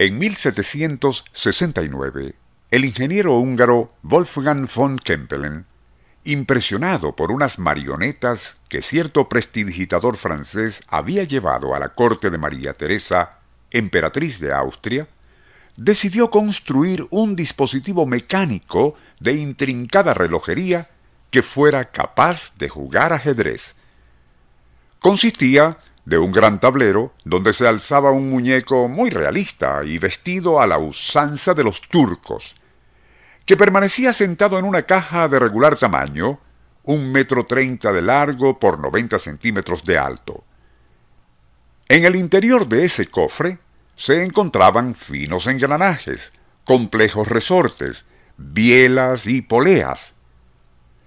En 0.00 0.16
1769, 0.16 2.36
el 2.70 2.84
ingeniero 2.84 3.36
húngaro 3.36 3.92
Wolfgang 4.02 4.68
von 4.72 4.96
Kempelen, 4.96 5.66
impresionado 6.22 7.16
por 7.16 7.32
unas 7.32 7.58
marionetas 7.58 8.54
que 8.68 8.80
cierto 8.80 9.28
prestidigitador 9.28 10.16
francés 10.16 10.84
había 10.86 11.24
llevado 11.24 11.74
a 11.74 11.80
la 11.80 11.96
corte 11.96 12.30
de 12.30 12.38
María 12.38 12.74
Teresa, 12.74 13.40
emperatriz 13.72 14.38
de 14.38 14.52
Austria, 14.52 15.08
decidió 15.74 16.30
construir 16.30 17.04
un 17.10 17.34
dispositivo 17.34 18.06
mecánico 18.06 18.94
de 19.18 19.32
intrincada 19.32 20.14
relojería 20.14 20.90
que 21.32 21.42
fuera 21.42 21.90
capaz 21.90 22.52
de 22.56 22.68
jugar 22.68 23.12
ajedrez. 23.12 23.74
Consistía 25.00 25.78
de 26.08 26.16
un 26.16 26.32
gran 26.32 26.58
tablero 26.58 27.12
donde 27.26 27.52
se 27.52 27.68
alzaba 27.68 28.12
un 28.12 28.30
muñeco 28.30 28.88
muy 28.88 29.10
realista 29.10 29.82
y 29.84 29.98
vestido 29.98 30.58
a 30.58 30.66
la 30.66 30.78
usanza 30.78 31.52
de 31.52 31.62
los 31.62 31.82
turcos, 31.82 32.56
que 33.44 33.58
permanecía 33.58 34.14
sentado 34.14 34.58
en 34.58 34.64
una 34.64 34.84
caja 34.84 35.28
de 35.28 35.38
regular 35.38 35.76
tamaño, 35.76 36.40
un 36.84 37.12
metro 37.12 37.44
treinta 37.44 37.92
de 37.92 38.00
largo 38.00 38.58
por 38.58 38.78
noventa 38.78 39.18
centímetros 39.18 39.84
de 39.84 39.98
alto. 39.98 40.44
En 41.90 42.06
el 42.06 42.16
interior 42.16 42.66
de 42.66 42.86
ese 42.86 43.06
cofre 43.08 43.58
se 43.94 44.24
encontraban 44.24 44.94
finos 44.94 45.46
engranajes, 45.46 46.32
complejos 46.64 47.28
resortes, 47.28 48.06
bielas 48.38 49.26
y 49.26 49.42
poleas. 49.42 50.14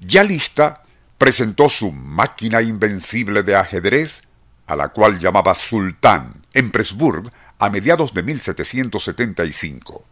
Ya 0.00 0.22
lista, 0.22 0.82
presentó 1.16 1.70
su 1.70 1.92
máquina 1.92 2.60
invencible 2.60 3.42
de 3.42 3.56
ajedrez, 3.56 4.24
a 4.66 4.76
la 4.76 4.88
cual 4.88 5.18
llamaba 5.18 5.54
Sultán, 5.54 6.44
en 6.54 6.70
Presburg, 6.70 7.30
a 7.58 7.70
mediados 7.70 8.12
de 8.14 8.22
1775. 8.22 10.04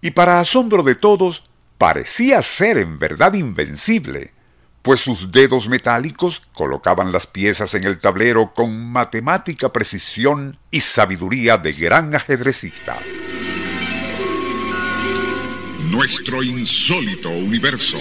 Y 0.00 0.10
para 0.12 0.40
asombro 0.40 0.82
de 0.82 0.94
todos, 0.94 1.44
parecía 1.78 2.42
ser 2.42 2.78
en 2.78 2.98
verdad 2.98 3.34
invencible, 3.34 4.32
pues 4.82 5.00
sus 5.00 5.32
dedos 5.32 5.68
metálicos 5.68 6.42
colocaban 6.52 7.12
las 7.12 7.26
piezas 7.26 7.74
en 7.74 7.84
el 7.84 7.98
tablero 7.98 8.52
con 8.54 8.90
matemática 8.90 9.72
precisión 9.72 10.58
y 10.70 10.80
sabiduría 10.80 11.56
de 11.56 11.72
gran 11.72 12.14
ajedrecista. 12.14 12.98
Nuestro 15.90 16.42
insólito 16.42 17.30
universo. 17.30 17.98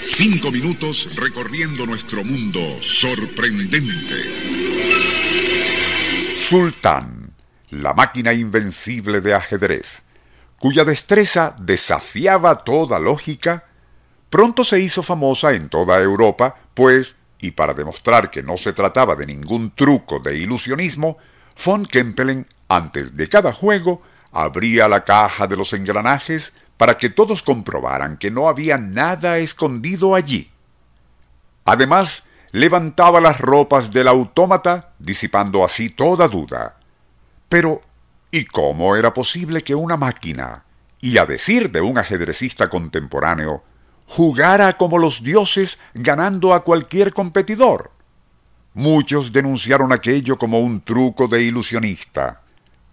Cinco 0.00 0.52
minutos 0.52 1.16
recorriendo 1.16 1.84
nuestro 1.84 2.22
mundo 2.22 2.60
sorprendente. 2.80 4.14
Sultán, 6.36 7.32
la 7.70 7.94
máquina 7.94 8.32
invencible 8.32 9.20
de 9.20 9.34
ajedrez, 9.34 10.02
cuya 10.60 10.84
destreza 10.84 11.56
desafiaba 11.58 12.62
toda 12.62 13.00
lógica, 13.00 13.64
pronto 14.30 14.62
se 14.62 14.80
hizo 14.80 15.02
famosa 15.02 15.54
en 15.54 15.68
toda 15.68 16.00
Europa, 16.00 16.56
pues, 16.74 17.16
y 17.40 17.50
para 17.50 17.74
demostrar 17.74 18.30
que 18.30 18.44
no 18.44 18.56
se 18.56 18.72
trataba 18.72 19.16
de 19.16 19.26
ningún 19.26 19.72
truco 19.74 20.20
de 20.20 20.38
ilusionismo, 20.38 21.18
von 21.64 21.84
Kempelen, 21.84 22.46
antes 22.68 23.16
de 23.16 23.28
cada 23.28 23.52
juego, 23.52 24.02
abría 24.32 24.88
la 24.88 25.04
caja 25.04 25.46
de 25.46 25.56
los 25.56 25.72
engranajes 25.72 26.52
para 26.76 26.96
que 26.96 27.10
todos 27.10 27.42
comprobaran 27.42 28.16
que 28.16 28.30
no 28.30 28.48
había 28.48 28.78
nada 28.78 29.38
escondido 29.38 30.14
allí. 30.14 30.50
Además, 31.64 32.22
levantaba 32.52 33.20
las 33.20 33.38
ropas 33.40 33.90
del 33.90 34.08
autómata, 34.08 34.92
disipando 34.98 35.64
así 35.64 35.90
toda 35.90 36.28
duda. 36.28 36.76
Pero, 37.48 37.82
¿y 38.30 38.44
cómo 38.44 38.96
era 38.96 39.12
posible 39.12 39.62
que 39.62 39.74
una 39.74 39.96
máquina, 39.96 40.64
y 41.00 41.18
a 41.18 41.26
decir 41.26 41.70
de 41.70 41.80
un 41.80 41.98
ajedrecista 41.98 42.68
contemporáneo, 42.68 43.62
jugara 44.06 44.76
como 44.76 44.98
los 44.98 45.22
dioses 45.22 45.78
ganando 45.94 46.54
a 46.54 46.64
cualquier 46.64 47.12
competidor? 47.12 47.90
Muchos 48.74 49.32
denunciaron 49.32 49.92
aquello 49.92 50.38
como 50.38 50.60
un 50.60 50.80
truco 50.82 51.26
de 51.26 51.42
ilusionista, 51.42 52.42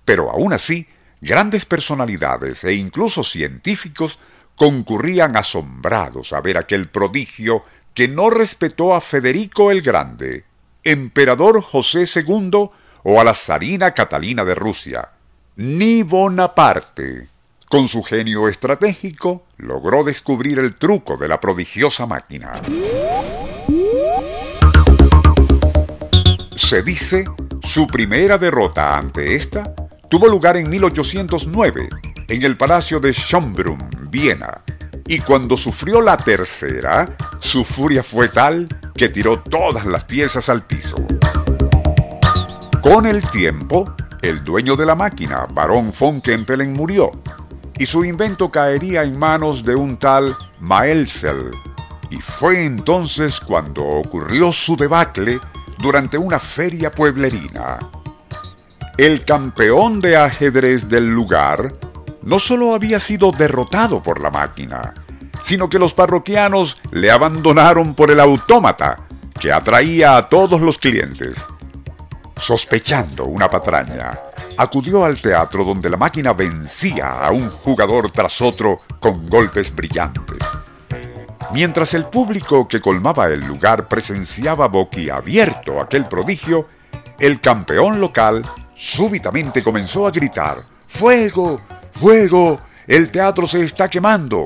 pero 0.04 0.32
aún 0.32 0.54
así 0.54 0.88
Grandes 1.26 1.66
personalidades 1.66 2.64
e 2.66 2.76
incluso 2.76 3.24
científicos 3.24 4.20
concurrían 4.56 5.36
asombrados 5.36 6.34
a 6.34 6.40
ver 6.40 6.56
aquel 6.56 6.88
prodigio 6.88 7.64
que 7.96 8.08
no 8.08 8.30
respetó 8.30 8.94
a 8.94 9.02
Federico 9.02 9.72
el 9.72 9.82
Grande, 9.82 10.46
emperador 10.84 11.64
José 11.64 12.04
II 12.16 12.70
o 13.02 13.20
a 13.20 13.24
la 13.24 13.34
zarina 13.34 13.96
Catalina 13.96 14.46
de 14.46 14.54
Rusia. 14.54 15.10
Ni 15.56 16.04
Bonaparte, 16.04 17.28
con 17.70 17.88
su 17.88 18.04
genio 18.04 18.48
estratégico, 18.48 19.48
logró 19.58 20.04
descubrir 20.04 20.60
el 20.60 20.76
truco 20.76 21.18
de 21.18 21.28
la 21.28 21.40
prodigiosa 21.40 22.06
máquina. 22.06 22.62
Se 26.56 26.84
dice, 26.84 27.26
su 27.64 27.88
primera 27.88 28.38
derrota 28.38 28.96
ante 28.96 29.36
esta 29.36 29.74
tuvo 30.10 30.28
lugar 30.28 30.58
en 30.58 30.70
1809 30.70 31.90
en 32.28 32.44
el 32.44 32.58
Palacio 32.58 33.00
de 33.00 33.12
Schönbrunn, 33.14 33.78
Viena, 34.10 34.64
y 35.08 35.20
cuando 35.20 35.58
sufrió 35.58 36.02
la 36.02 36.18
tercera, 36.18 37.06
su 37.40 37.64
furia 37.64 38.04
fue 38.04 38.30
tal 38.30 38.68
que 38.96 39.10
tiró 39.10 39.40
todas 39.40 39.86
las 39.86 40.04
piezas 40.06 40.50
al 40.50 40.66
piso. 40.66 40.96
Con 42.82 43.06
el 43.06 43.22
tiempo, 43.30 43.86
el 44.22 44.44
dueño 44.44 44.76
de 44.76 44.86
la 44.86 44.96
máquina, 44.96 45.48
Barón 45.54 45.94
von 45.98 46.22
Kempelen, 46.22 46.74
murió, 46.74 47.12
y 47.78 47.86
su 47.86 48.04
invento 48.04 48.50
caería 48.50 49.04
en 49.04 49.18
manos 49.18 49.64
de 49.64 49.76
un 49.76 49.98
tal 49.98 50.36
Maelzel, 50.60 51.52
y 52.10 52.18
fue 52.18 52.64
entonces 52.64 53.40
cuando 53.40 53.84
ocurrió 53.84 54.52
su 54.52 54.76
debacle 54.76 55.40
durante 55.78 56.18
una 56.18 56.40
feria 56.40 56.90
pueblerina 56.90 57.80
el 58.98 59.26
campeón 59.26 60.00
de 60.00 60.16
ajedrez 60.16 60.88
del 60.88 61.10
lugar 61.10 61.76
no 62.22 62.40
solo 62.40 62.74
había 62.74 63.00
sido 63.00 63.32
derrotado 63.32 64.02
por 64.02 64.22
la 64.22 64.32
máquina, 64.32 64.94
sino 65.44 65.70
que 65.70 65.80
los 65.80 65.94
parroquianos 65.94 66.80
le 66.92 67.12
abandonaron 67.12 67.94
por 67.94 68.10
el 68.10 68.22
autómata, 68.22 69.06
que 69.40 69.52
atraía 69.52 70.16
a 70.16 70.30
todos 70.30 70.62
los 70.62 70.78
clientes. 70.78 71.46
Sospechando 72.38 73.26
una 73.26 73.50
patraña, 73.50 74.18
acudió 74.58 75.04
al 75.04 75.20
teatro 75.20 75.66
donde 75.66 75.90
la 75.90 75.98
máquina 75.98 76.32
vencía 76.32 77.20
a 77.20 77.32
un 77.32 77.50
jugador 77.50 78.12
tras 78.12 78.42
otro 78.42 78.82
con 79.02 79.26
golpes 79.28 79.76
brillantes. 79.76 80.40
Mientras 81.52 81.94
el 81.94 82.06
público 82.06 82.68
que 82.68 82.80
colmaba 82.80 83.28
el 83.28 83.42
lugar 83.42 83.90
presenciaba 83.90 84.68
boquiabierto 84.70 85.82
aquel 85.82 86.06
prodigio, 86.06 86.68
el 87.20 87.40
campeón 87.40 88.00
local 88.02 88.42
Súbitamente 88.76 89.64
comenzó 89.64 90.06
a 90.06 90.12
gritar, 90.12 90.58
¡Fuego! 90.88 91.62
¡Fuego! 92.00 92.60
¡El 92.86 93.10
teatro 93.10 93.48
se 93.48 93.64
está 93.64 93.88
quemando! 93.88 94.46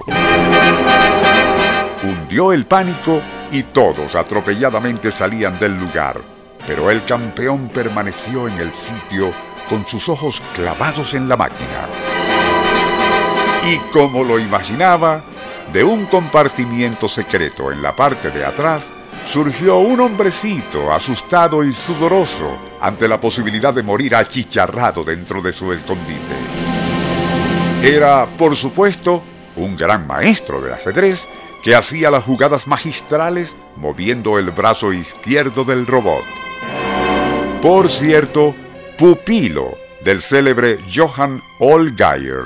Hundió 2.03 2.53
el 2.53 2.67
pánico 2.67 3.21
y 3.51 3.63
todos 3.63 4.15
atropelladamente 4.15 5.11
salían 5.11 5.57
del 5.57 5.79
lugar, 5.79 6.21
pero 6.67 6.91
el 6.91 7.03
campeón 7.05 7.69
permaneció 7.69 8.47
en 8.47 8.59
el 8.59 8.71
sitio 8.71 9.33
con 9.67 9.85
sus 9.87 10.07
ojos 10.07 10.41
clavados 10.53 11.15
en 11.15 11.27
la 11.27 11.35
máquina. 11.35 11.87
Y 13.65 13.77
como 13.91 14.23
lo 14.23 14.39
imaginaba, 14.39 15.23
de 15.73 15.83
un 15.83 16.05
compartimiento 16.05 17.09
secreto 17.09 17.71
en 17.71 17.81
la 17.81 17.95
parte 17.95 18.29
de 18.29 18.45
atrás 18.45 18.83
surgió 19.25 19.77
un 19.77 19.99
hombrecito 19.99 20.91
asustado 20.91 21.63
y 21.63 21.71
sudoroso 21.73 22.57
ante 22.81 23.07
la 23.07 23.19
posibilidad 23.19 23.73
de 23.73 23.83
morir 23.83 24.15
achicharrado 24.15 25.03
dentro 25.03 25.41
de 25.41 25.53
su 25.53 25.71
escondite. 25.71 26.35
Era, 27.83 28.25
por 28.25 28.55
supuesto, 28.55 29.23
un 29.55 29.75
gran 29.75 30.07
maestro 30.07 30.61
de 30.61 30.73
ajedrez 30.73 31.27
que 31.63 31.75
hacía 31.75 32.09
las 32.09 32.23
jugadas 32.23 32.67
magistrales 32.67 33.55
moviendo 33.75 34.39
el 34.39 34.51
brazo 34.51 34.93
izquierdo 34.93 35.63
del 35.63 35.85
robot. 35.85 36.23
Por 37.61 37.89
cierto, 37.89 38.55
pupilo 38.97 39.77
del 40.03 40.21
célebre 40.21 40.79
Johann 40.93 41.41
Allgaier, 41.59 42.45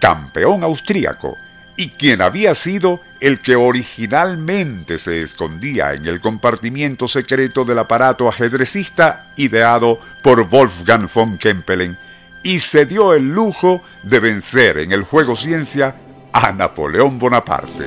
campeón 0.00 0.64
austríaco, 0.64 1.36
y 1.76 1.90
quien 1.90 2.20
había 2.20 2.54
sido 2.54 3.00
el 3.20 3.40
que 3.40 3.56
originalmente 3.56 4.98
se 4.98 5.22
escondía 5.22 5.94
en 5.94 6.06
el 6.06 6.20
compartimiento 6.20 7.08
secreto 7.08 7.64
del 7.64 7.78
aparato 7.78 8.28
ajedrecista 8.28 9.32
ideado 9.36 9.98
por 10.22 10.48
Wolfgang 10.48 11.08
von 11.12 11.38
Kempelen 11.38 11.96
y 12.42 12.60
se 12.60 12.86
dio 12.86 13.14
el 13.14 13.30
lujo 13.32 13.82
de 14.04 14.20
vencer 14.20 14.78
en 14.78 14.92
el 14.92 15.02
juego 15.02 15.36
ciencia 15.36 15.96
a 16.32 16.52
Napoleón 16.52 17.18
Bonaparte. 17.18 17.86